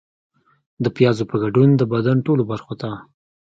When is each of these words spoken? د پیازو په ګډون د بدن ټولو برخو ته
د 0.83 0.85
پیازو 0.97 1.23
په 1.31 1.35
ګډون 1.43 1.69
د 1.75 1.81
بدن 1.93 2.17
ټولو 2.25 2.43
برخو 2.51 2.73
ته 2.81 2.89